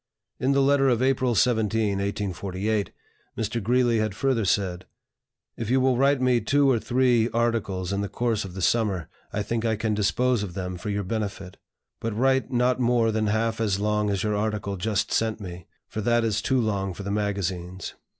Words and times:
In 0.39 0.53
the 0.53 0.63
letter 0.63 0.89
of 0.89 1.03
April 1.03 1.35
17, 1.35 1.99
1848, 1.99 2.89
Mr. 3.37 3.61
Greeley 3.61 3.99
had 3.99 4.15
further 4.15 4.45
said: 4.45 4.85
"If 5.57 5.69
you 5.69 5.79
will 5.79 5.95
write 5.95 6.19
me 6.19 6.41
two 6.41 6.67
or 6.71 6.79
three 6.79 7.29
articles 7.29 7.93
in 7.93 8.01
the 8.01 8.09
course 8.09 8.43
of 8.43 8.55
the 8.55 8.63
summer, 8.63 9.09
I 9.31 9.43
think 9.43 9.63
I 9.63 9.75
can 9.75 9.93
dispose 9.93 10.41
of 10.41 10.55
them 10.55 10.75
for 10.79 10.89
your 10.89 11.03
benefit. 11.03 11.57
But 11.99 12.17
write 12.17 12.51
not 12.51 12.79
more 12.79 13.11
than 13.11 13.27
half 13.27 13.61
as 13.61 13.79
long 13.79 14.09
as 14.09 14.23
your 14.23 14.35
article 14.35 14.75
just 14.75 15.11
sent 15.11 15.39
me, 15.39 15.67
for 15.87 16.01
that 16.01 16.23
is 16.23 16.41
too 16.41 16.59
long 16.59 16.95
for 16.95 17.03
the 17.03 17.11
magazines. 17.11 17.93